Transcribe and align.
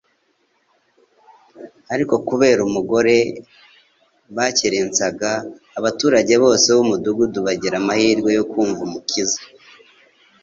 Ariko 1.93 2.13
kubera 2.27 2.59
umugore 2.69 3.15
bakerensaga, 4.35 5.31
abaturage 5.79 6.33
bose 6.43 6.67
b'umudugudu 6.75 7.37
bagira 7.47 7.75
amahirwe 7.81 8.29
yo 8.37 8.43
kumva 8.51 8.81
Umukiza. 8.87 9.39